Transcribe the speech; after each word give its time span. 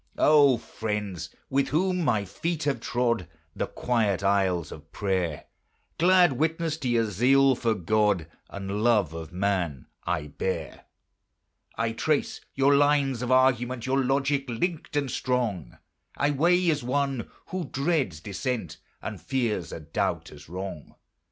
O 0.17 0.57
friends! 0.57 1.29
with 1.47 1.67
whom 1.67 2.01
my 2.03 2.25
feet 2.25 2.63
have 2.63 2.79
trod 2.79 3.27
The 3.55 3.67
quiet 3.67 4.23
aisles 4.23 4.71
of 4.71 4.91
prayer, 4.91 5.45
Glad 5.99 6.33
witness 6.33 6.75
to 6.77 6.89
your 6.89 7.05
zeal 7.05 7.53
for 7.53 7.75
God 7.75 8.25
And 8.49 8.81
love 8.83 9.13
of 9.13 9.31
man 9.31 9.85
I 10.03 10.25
bear. 10.25 10.85
I 11.77 11.91
trace 11.91 12.41
your 12.55 12.73
lines 12.75 13.21
of 13.21 13.31
argument; 13.31 13.85
Your 13.85 14.03
logic 14.03 14.49
linked 14.49 14.95
and 14.95 15.11
strong 15.11 15.77
I 16.17 16.31
weigh 16.31 16.71
as 16.71 16.83
one 16.83 17.29
who 17.49 17.65
dreads 17.65 18.21
dissent, 18.21 18.79
And 19.03 19.21
fears 19.21 19.71
a 19.71 19.79
doubt 19.79 20.31
as 20.31 20.49
wrong. 20.49 20.95